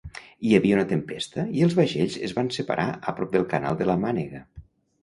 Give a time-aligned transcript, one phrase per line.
[0.45, 3.91] Hi havia una tempesta i els vaixells es van separar a prop del canal de
[3.93, 4.45] la Mànega.